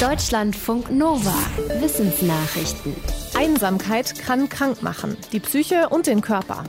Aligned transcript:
Deutschlandfunk 0.00 0.90
Nova. 0.90 1.32
Wissensnachrichten. 1.80 2.94
Einsamkeit 3.34 4.18
kann 4.18 4.50
krank 4.50 4.82
machen, 4.82 5.16
die 5.32 5.40
Psyche 5.40 5.88
und 5.88 6.06
den 6.06 6.20
Körper. 6.20 6.64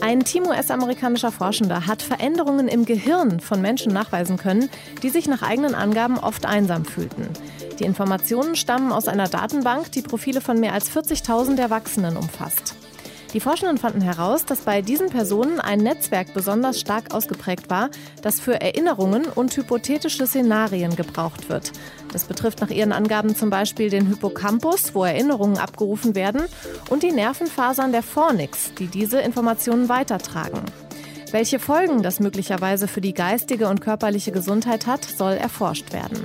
Ein 0.00 0.24
Team 0.24 0.46
US-amerikanischer 0.46 1.30
Forschender 1.30 1.86
hat 1.86 2.00
Veränderungen 2.00 2.68
im 2.68 2.86
Gehirn 2.86 3.40
von 3.40 3.60
Menschen 3.60 3.92
nachweisen 3.92 4.38
können, 4.38 4.70
die 5.02 5.10
sich 5.10 5.28
nach 5.28 5.42
eigenen 5.42 5.74
Angaben 5.74 6.18
oft 6.18 6.46
einsam 6.46 6.86
fühlten. 6.86 7.28
Die 7.78 7.84
Informationen 7.84 8.56
stammen 8.56 8.92
aus 8.92 9.08
einer 9.08 9.28
Datenbank, 9.28 9.92
die 9.92 10.00
Profile 10.00 10.40
von 10.40 10.58
mehr 10.58 10.72
als 10.72 10.90
40.000 10.90 11.60
Erwachsenen 11.60 12.16
umfasst. 12.16 12.79
Die 13.32 13.40
Forschenden 13.40 13.78
fanden 13.78 14.00
heraus, 14.00 14.44
dass 14.44 14.62
bei 14.62 14.82
diesen 14.82 15.08
Personen 15.08 15.60
ein 15.60 15.78
Netzwerk 15.78 16.34
besonders 16.34 16.80
stark 16.80 17.14
ausgeprägt 17.14 17.70
war, 17.70 17.90
das 18.22 18.40
für 18.40 18.60
Erinnerungen 18.60 19.26
und 19.26 19.56
hypothetische 19.56 20.26
Szenarien 20.26 20.96
gebraucht 20.96 21.48
wird. 21.48 21.70
Das 22.12 22.24
betrifft 22.24 22.60
nach 22.60 22.70
ihren 22.70 22.92
Angaben 22.92 23.36
zum 23.36 23.48
Beispiel 23.48 23.88
den 23.88 24.08
Hippocampus, 24.08 24.96
wo 24.96 25.04
Erinnerungen 25.04 25.58
abgerufen 25.58 26.16
werden, 26.16 26.42
und 26.88 27.04
die 27.04 27.12
Nervenfasern 27.12 27.92
der 27.92 28.02
Fornix, 28.02 28.72
die 28.78 28.88
diese 28.88 29.20
Informationen 29.20 29.88
weitertragen. 29.88 30.62
Welche 31.30 31.60
Folgen 31.60 32.02
das 32.02 32.18
möglicherweise 32.18 32.88
für 32.88 33.00
die 33.00 33.14
geistige 33.14 33.68
und 33.68 33.80
körperliche 33.80 34.32
Gesundheit 34.32 34.88
hat, 34.88 35.04
soll 35.04 35.34
erforscht 35.34 35.92
werden. 35.92 36.18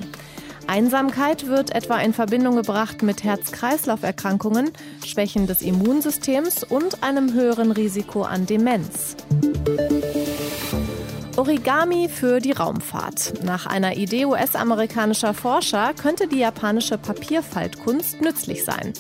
Einsamkeit 0.68 1.48
wird 1.48 1.74
etwa 1.76 2.00
in 2.00 2.14
Verbindung 2.14 2.56
gebracht 2.56 3.04
mit 3.04 3.24
Herz-Kreislauf-Erkrankungen, 3.24 4.72
Schwächen 5.06 5.48
des 5.48 5.62
Immunsystems 5.62 6.64
und 6.64 7.04
einem 7.04 7.34
höheren 7.34 7.72
Risiko 7.72 8.24
an 8.24 8.46
Demenz. 8.46 9.16
Origami 11.38 12.10
für 12.10 12.40
die 12.40 12.54
Raumfahrt. 12.54 13.44
Nach 13.44 13.66
einer 13.66 13.98
Idee 13.98 14.26
US-amerikanischer 14.26 15.34
Forscher 15.34 15.94
könnte 15.94 16.28
die 16.28 16.40
japanische 16.40 16.98
Papierfaltkunst 16.98 18.22
nützlich 18.22 18.64
sein. 18.64 18.94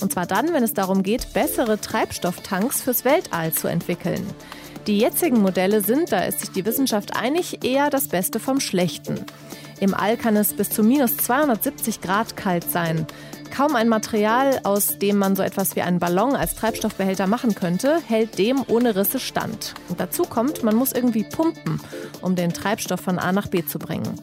Und 0.00 0.12
zwar 0.12 0.26
dann, 0.26 0.52
wenn 0.52 0.64
es 0.64 0.74
darum 0.74 1.02
geht, 1.02 1.32
bessere 1.32 1.80
Treibstofftanks 1.80 2.80
fürs 2.80 3.04
Weltall 3.04 3.52
zu 3.52 3.68
entwickeln. 3.68 4.26
Die 4.88 4.98
jetzigen 4.98 5.40
Modelle 5.40 5.80
sind, 5.80 6.10
da 6.10 6.24
ist 6.24 6.40
sich 6.40 6.50
die 6.50 6.64
Wissenschaft 6.64 7.16
einig, 7.16 7.64
eher 7.64 7.88
das 7.88 8.08
Beste 8.08 8.40
vom 8.40 8.58
Schlechten. 8.58 9.24
Im 9.78 9.94
All 9.94 10.16
kann 10.16 10.34
es 10.34 10.54
bis 10.54 10.70
zu 10.70 10.82
minus 10.82 11.16
270 11.18 12.00
Grad 12.00 12.36
kalt 12.36 12.68
sein. 12.68 13.06
Kaum 13.54 13.76
ein 13.76 13.88
Material, 13.88 14.60
aus 14.64 14.98
dem 14.98 15.18
man 15.18 15.36
so 15.36 15.42
etwas 15.42 15.76
wie 15.76 15.82
einen 15.82 16.00
Ballon 16.00 16.34
als 16.34 16.56
Treibstoffbehälter 16.56 17.28
machen 17.28 17.54
könnte, 17.54 17.98
hält 18.08 18.38
dem 18.38 18.64
ohne 18.66 18.96
Risse 18.96 19.20
stand. 19.20 19.74
Und 19.88 20.00
dazu 20.00 20.24
kommt, 20.24 20.64
man 20.64 20.74
muss 20.74 20.92
irgendwie 20.92 21.24
pumpen, 21.24 21.80
um 22.20 22.34
den 22.34 22.52
Treibstoff 22.52 23.00
von 23.00 23.20
A 23.20 23.30
nach 23.30 23.46
B 23.46 23.64
zu 23.64 23.78
bringen. 23.78 24.20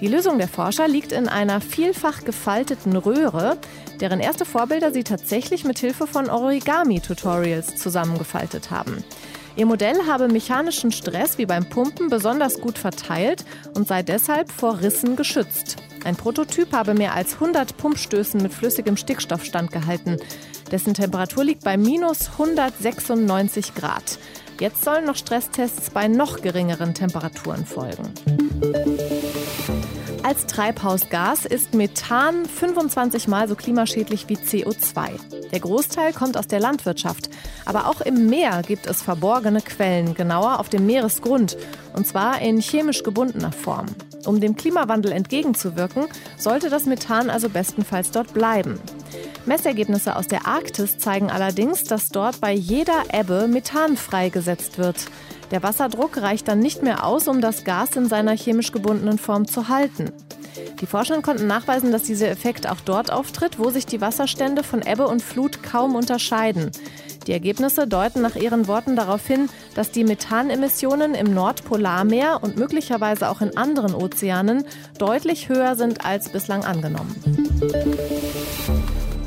Die 0.00 0.08
Lösung 0.08 0.36
der 0.36 0.48
Forscher 0.48 0.88
liegt 0.88 1.12
in 1.12 1.28
einer 1.28 1.62
vielfach 1.62 2.24
gefalteten 2.24 2.96
Röhre, 2.96 3.56
deren 4.00 4.20
erste 4.20 4.44
Vorbilder 4.44 4.92
sie 4.92 5.04
tatsächlich 5.04 5.64
mit 5.64 5.78
Hilfe 5.78 6.06
von 6.06 6.28
Origami-Tutorials 6.28 7.76
zusammengefaltet 7.76 8.70
haben. 8.70 9.04
Ihr 9.54 9.66
Modell 9.66 10.06
habe 10.06 10.28
mechanischen 10.28 10.92
Stress 10.92 11.36
wie 11.36 11.46
beim 11.46 11.68
Pumpen 11.68 12.08
besonders 12.08 12.60
gut 12.60 12.78
verteilt 12.78 13.44
und 13.74 13.86
sei 13.86 14.02
deshalb 14.02 14.50
vor 14.50 14.80
Rissen 14.80 15.14
geschützt. 15.14 15.76
Ein 16.04 16.16
Prototyp 16.16 16.72
habe 16.72 16.94
mehr 16.94 17.14
als 17.14 17.34
100 17.34 17.76
Pumpstößen 17.76 18.42
mit 18.42 18.52
flüssigem 18.52 18.96
Stickstoff 18.96 19.44
standgehalten. 19.44 20.16
Dessen 20.70 20.94
Temperatur 20.94 21.44
liegt 21.44 21.64
bei 21.64 21.76
minus 21.76 22.30
196 22.30 23.74
Grad. 23.74 24.18
Jetzt 24.58 24.84
sollen 24.84 25.04
noch 25.04 25.16
Stresstests 25.16 25.90
bei 25.90 26.08
noch 26.08 26.40
geringeren 26.40 26.94
Temperaturen 26.94 27.66
folgen. 27.66 28.12
Als 30.32 30.46
Treibhausgas 30.46 31.44
ist 31.44 31.74
Methan 31.74 32.46
25 32.46 33.28
mal 33.28 33.46
so 33.48 33.54
klimaschädlich 33.54 34.30
wie 34.30 34.36
CO2. 34.36 35.10
Der 35.52 35.60
Großteil 35.60 36.14
kommt 36.14 36.38
aus 36.38 36.46
der 36.46 36.58
Landwirtschaft. 36.58 37.28
Aber 37.66 37.86
auch 37.86 38.00
im 38.00 38.30
Meer 38.30 38.62
gibt 38.66 38.86
es 38.86 39.02
verborgene 39.02 39.60
Quellen, 39.60 40.14
genauer 40.14 40.58
auf 40.58 40.70
dem 40.70 40.86
Meeresgrund, 40.86 41.58
und 41.92 42.06
zwar 42.06 42.40
in 42.40 42.62
chemisch 42.62 43.02
gebundener 43.02 43.52
Form. 43.52 43.84
Um 44.24 44.40
dem 44.40 44.56
Klimawandel 44.56 45.12
entgegenzuwirken, 45.12 46.06
sollte 46.38 46.70
das 46.70 46.86
Methan 46.86 47.28
also 47.28 47.50
bestenfalls 47.50 48.10
dort 48.10 48.32
bleiben. 48.32 48.80
Messergebnisse 49.44 50.16
aus 50.16 50.28
der 50.28 50.46
Arktis 50.46 50.96
zeigen 50.96 51.30
allerdings, 51.30 51.84
dass 51.84 52.08
dort 52.08 52.40
bei 52.40 52.54
jeder 52.54 53.02
Ebbe 53.12 53.48
Methan 53.48 53.98
freigesetzt 53.98 54.78
wird. 54.78 54.96
Der 55.52 55.62
Wasserdruck 55.62 56.16
reicht 56.16 56.48
dann 56.48 56.60
nicht 56.60 56.82
mehr 56.82 57.04
aus, 57.04 57.28
um 57.28 57.42
das 57.42 57.64
Gas 57.64 57.94
in 57.94 58.08
seiner 58.08 58.34
chemisch 58.34 58.72
gebundenen 58.72 59.18
Form 59.18 59.46
zu 59.46 59.68
halten. 59.68 60.10
Die 60.80 60.86
Forscher 60.86 61.20
konnten 61.20 61.46
nachweisen, 61.46 61.92
dass 61.92 62.04
dieser 62.04 62.30
Effekt 62.30 62.68
auch 62.68 62.80
dort 62.80 63.12
auftritt, 63.12 63.58
wo 63.58 63.68
sich 63.68 63.84
die 63.84 64.00
Wasserstände 64.00 64.62
von 64.62 64.80
Ebbe 64.80 65.06
und 65.06 65.22
Flut 65.22 65.62
kaum 65.62 65.94
unterscheiden. 65.94 66.70
Die 67.26 67.32
Ergebnisse 67.32 67.86
deuten 67.86 68.22
nach 68.22 68.34
ihren 68.34 68.66
Worten 68.66 68.96
darauf 68.96 69.26
hin, 69.26 69.48
dass 69.74 69.90
die 69.92 70.04
Methanemissionen 70.04 71.14
im 71.14 71.34
Nordpolarmeer 71.34 72.40
und 72.42 72.56
möglicherweise 72.56 73.28
auch 73.28 73.42
in 73.42 73.56
anderen 73.56 73.94
Ozeanen 73.94 74.64
deutlich 74.98 75.50
höher 75.50 75.76
sind 75.76 76.04
als 76.04 76.30
bislang 76.30 76.64
angenommen. 76.64 77.14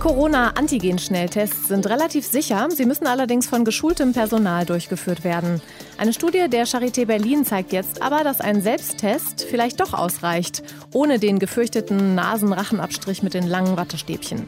Corona-Antigen-Schnelltests 0.06 1.68
sind 1.68 1.88
relativ 1.88 2.28
sicher. 2.28 2.68
Sie 2.70 2.86
müssen 2.86 3.08
allerdings 3.08 3.48
von 3.48 3.66
geschultem 3.66 4.14
Personal 4.14 4.64
durchgeführt 4.64 5.24
werden. 5.24 5.64
Eine 5.98 6.14
Studie 6.14 6.48
der 6.48 6.68
Charité 6.68 7.08
Berlin 7.08 7.44
zeigt 7.44 7.74
jetzt 7.74 8.04
aber, 8.04 8.24
dass 8.24 8.40
ein 8.40 8.62
Selbsttest 8.62 9.44
vielleicht 9.50 9.80
doch 9.80 9.96
ausreicht, 9.96 10.62
ohne 10.94 11.18
den 11.18 11.40
gefürchteten 11.40 12.14
Nasenrachenabstrich 12.14 13.24
mit 13.24 13.34
den 13.34 13.48
langen 13.48 13.78
Wattestäbchen. 13.78 14.46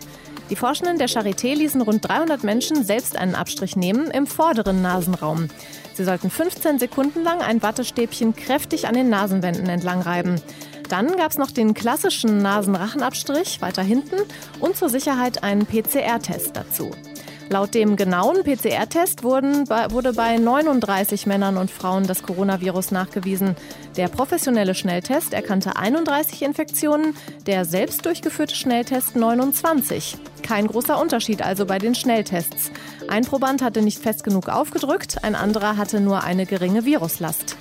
Die 0.52 0.56
Forschenden 0.56 1.00
der 1.00 1.10
Charité 1.10 1.56
ließen 1.56 1.82
rund 1.82 2.08
300 2.08 2.44
Menschen 2.44 2.86
selbst 2.86 3.18
einen 3.18 3.34
Abstrich 3.34 3.76
nehmen 3.76 4.12
im 4.12 4.28
vorderen 4.28 4.84
Nasenraum. 4.84 5.48
Sie 5.96 6.04
sollten 6.04 6.30
15 6.30 6.78
Sekunden 6.78 7.24
lang 7.24 7.42
ein 7.42 7.64
Wattestäbchen 7.64 8.36
kräftig 8.36 8.88
an 8.88 8.94
den 8.94 9.10
Nasenwänden 9.10 9.68
entlang 9.68 10.02
reiben. 10.02 10.40
Dann 10.90 11.18
gab 11.18 11.32
es 11.32 11.38
noch 11.38 11.52
den 11.52 11.74
klassischen 11.74 12.38
Nasenrachenabstrich 12.38 13.62
weiter 13.62 13.84
hinten 13.84 14.18
und 14.60 14.78
zur 14.78 14.90
Sicherheit 14.90 15.44
einen 15.44 15.66
PCR-Test 15.66 16.56
dazu. 16.56 16.92
Laut 17.50 17.74
dem 17.74 17.96
genauen 17.96 18.44
PCR-Test 18.44 19.24
wurde 19.24 20.14
bei 20.14 20.38
39 20.38 21.28
Männern 21.28 21.56
und 21.56 21.72
Frauen 21.72 22.06
das 22.06 22.24
Coronavirus 22.24 22.92
nachgewiesen. 22.92 23.56
Der 23.96 24.10
professionelle 24.10 24.76
Schnelltest 24.76 25.34
erkannte 25.34 25.78
31 25.78 26.42
Infektionen, 26.42 27.16
der 27.46 27.64
selbst 27.64 28.06
durchgeführte 28.06 28.56
Schnelltest 28.56 29.16
29. 29.16 30.18
Kein 30.44 30.68
großer 30.68 31.00
Unterschied 31.00 31.42
also 31.42 31.66
bei 31.66 31.78
den 31.80 31.96
Schnelltests. 31.96 32.72
Ein 33.08 33.24
Proband 33.24 33.62
hatte 33.62 33.82
nicht 33.82 34.00
fest 34.00 34.26
genug 34.26 34.50
aufgedrückt, 34.50 35.24
ein 35.24 35.36
anderer 35.36 35.78
hatte 35.78 36.02
nur 36.02 36.26
eine 36.26 36.46
geringe 36.46 36.84
Viruslast. 36.84 37.56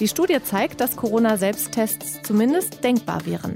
Die 0.00 0.08
Studie 0.08 0.42
zeigt, 0.42 0.80
dass 0.80 0.96
Corona-Selbsttests 0.96 2.22
zumindest 2.24 2.82
denkbar 2.82 3.24
wären. 3.26 3.54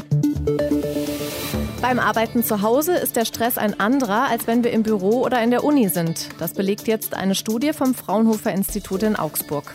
Beim 1.83 1.99
Arbeiten 1.99 2.45
zu 2.45 2.63
Hause 2.63 2.95
ist 2.95 3.17
der 3.17 3.25
Stress 3.25 3.59
ein 3.59 3.79
anderer, 3.81 4.29
als 4.29 4.47
wenn 4.47 4.63
wir 4.63 4.71
im 4.71 4.85
Büro 4.85 5.25
oder 5.25 5.43
in 5.43 5.51
der 5.51 5.65
Uni 5.65 5.89
sind. 5.89 6.29
Das 6.39 6.53
belegt 6.53 6.87
jetzt 6.87 7.15
eine 7.15 7.35
Studie 7.35 7.73
vom 7.73 7.95
Fraunhofer 7.95 8.53
Institut 8.53 9.03
in 9.03 9.17
Augsburg. 9.17 9.75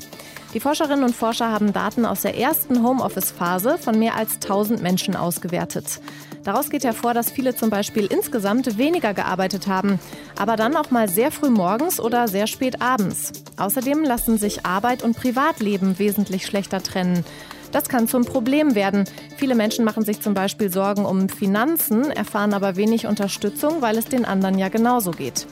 Die 0.53 0.59
Forscherinnen 0.59 1.03
und 1.03 1.15
Forscher 1.15 1.51
haben 1.51 1.73
Daten 1.73 2.05
aus 2.05 2.21
der 2.21 2.37
ersten 2.37 2.83
Homeoffice-Phase 2.83 3.79
von 3.79 3.97
mehr 3.97 4.15
als 4.15 4.35
1000 4.35 4.83
Menschen 4.83 5.15
ausgewertet. 5.15 5.99
Daraus 6.43 6.69
geht 6.69 6.83
hervor, 6.83 7.15
dass 7.15 7.31
viele 7.31 7.55
zum 7.55 7.71
Beispiel 7.71 8.05
insgesamt 8.05 8.77
weniger 8.77 9.15
gearbeitet 9.15 9.65
haben, 9.65 9.99
aber 10.37 10.55
dann 10.55 10.75
auch 10.75 10.91
mal 10.91 11.09
sehr 11.09 11.31
früh 11.31 11.49
morgens 11.49 11.99
oder 11.99 12.27
sehr 12.27 12.45
spät 12.45 12.83
abends. 12.83 13.31
Außerdem 13.57 14.03
lassen 14.03 14.37
sich 14.37 14.63
Arbeit 14.63 15.01
und 15.01 15.17
Privatleben 15.17 15.97
wesentlich 15.97 16.45
schlechter 16.45 16.83
trennen. 16.83 17.25
Das 17.71 17.89
kann 17.89 18.07
zum 18.07 18.23
Problem 18.23 18.75
werden. 18.75 19.05
Viele 19.37 19.55
Menschen 19.55 19.83
machen 19.83 20.05
sich 20.05 20.21
zum 20.21 20.35
Beispiel 20.35 20.71
Sorgen 20.71 21.05
um 21.05 21.29
Finanzen, 21.29 22.11
erfahren 22.11 22.53
aber 22.53 22.75
wenig 22.75 23.07
Unterstützung, 23.07 23.81
weil 23.81 23.97
es 23.97 24.05
den 24.05 24.25
anderen 24.25 24.59
ja 24.59 24.69
genauso 24.69 25.09
geht. 25.09 25.47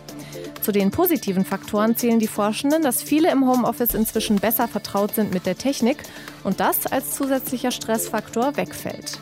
Zu 0.62 0.72
den 0.72 0.92
positiven 0.92 1.44
Faktoren 1.44 1.96
zählen 1.96 2.20
die 2.20 2.28
Forschenden, 2.28 2.84
dass 2.84 3.02
viele 3.02 3.32
im 3.32 3.48
Homeoffice 3.48 3.96
inzwischen 3.96 4.36
besser 4.36 4.68
vertraut 4.68 5.16
sind 5.16 5.34
mit 5.34 5.48
der 5.48 5.58
Technik 5.58 5.98
und 6.44 6.60
das 6.60 6.86
als 6.86 7.16
zusätzlicher 7.16 7.72
Stressfaktor 7.72 8.56
wegfällt. 8.58 9.20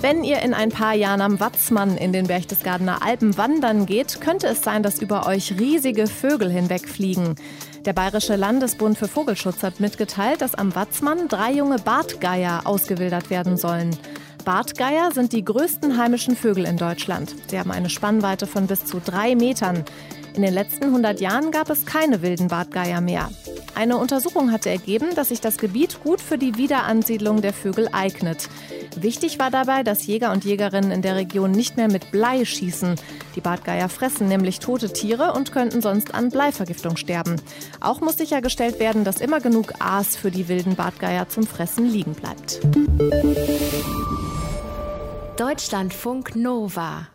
Wenn 0.00 0.24
ihr 0.24 0.40
in 0.40 0.52
ein 0.52 0.70
paar 0.70 0.94
Jahren 0.94 1.20
am 1.20 1.40
Watzmann 1.40 1.96
in 1.96 2.12
den 2.12 2.26
Berchtesgadener 2.26 3.02
Alpen 3.02 3.36
wandern 3.36 3.86
geht, 3.86 4.20
könnte 4.20 4.46
es 4.46 4.62
sein, 4.62 4.82
dass 4.82 5.00
über 5.00 5.26
euch 5.26 5.58
riesige 5.58 6.06
Vögel 6.06 6.50
hinwegfliegen. 6.50 7.36
Der 7.84 7.92
Bayerische 7.92 8.36
Landesbund 8.36 8.98
für 8.98 9.08
Vogelschutz 9.08 9.62
hat 9.62 9.80
mitgeteilt, 9.80 10.40
dass 10.40 10.54
am 10.54 10.74
Watzmann 10.74 11.28
drei 11.28 11.52
junge 11.52 11.78
Bartgeier 11.78 12.62
ausgewildert 12.64 13.30
werden 13.30 13.56
sollen. 13.56 13.96
Bartgeier 14.44 15.10
sind 15.10 15.32
die 15.32 15.42
größten 15.42 15.96
heimischen 15.96 16.36
Vögel 16.36 16.66
in 16.66 16.76
Deutschland. 16.76 17.34
Sie 17.48 17.58
haben 17.58 17.70
eine 17.70 17.88
Spannweite 17.88 18.46
von 18.46 18.66
bis 18.66 18.84
zu 18.84 19.00
drei 19.00 19.34
Metern. 19.34 19.84
In 20.34 20.42
den 20.42 20.52
letzten 20.52 20.84
100 20.84 21.18
Jahren 21.20 21.50
gab 21.50 21.70
es 21.70 21.86
keine 21.86 22.20
wilden 22.20 22.48
Bartgeier 22.48 23.00
mehr. 23.00 23.30
Eine 23.74 23.96
Untersuchung 23.96 24.52
hatte 24.52 24.68
ergeben, 24.68 25.14
dass 25.14 25.30
sich 25.30 25.40
das 25.40 25.56
Gebiet 25.56 26.02
gut 26.04 26.20
für 26.20 26.36
die 26.36 26.56
Wiederansiedlung 26.56 27.40
der 27.40 27.54
Vögel 27.54 27.88
eignet. 27.92 28.50
Wichtig 28.96 29.38
war 29.38 29.50
dabei, 29.50 29.82
dass 29.82 30.06
Jäger 30.06 30.30
und 30.30 30.44
Jägerinnen 30.44 30.90
in 30.90 31.02
der 31.02 31.16
Region 31.16 31.50
nicht 31.50 31.76
mehr 31.76 31.88
mit 31.88 32.10
Blei 32.10 32.44
schießen. 32.44 32.96
Die 33.34 33.40
Bartgeier 33.40 33.88
fressen 33.88 34.28
nämlich 34.28 34.60
tote 34.60 34.92
Tiere 34.92 35.32
und 35.32 35.52
könnten 35.52 35.80
sonst 35.80 36.14
an 36.14 36.28
Bleivergiftung 36.28 36.96
sterben. 36.96 37.36
Auch 37.80 38.00
muss 38.00 38.18
sichergestellt 38.18 38.78
werden, 38.78 39.04
dass 39.04 39.20
immer 39.20 39.40
genug 39.40 39.72
Aas 39.78 40.16
für 40.16 40.30
die 40.30 40.48
wilden 40.48 40.76
Bartgeier 40.76 41.28
zum 41.28 41.46
Fressen 41.46 41.88
liegen 41.90 42.12
bleibt. 42.12 42.60
Deutschlandfunk 45.36 46.36
Nova 46.36 47.13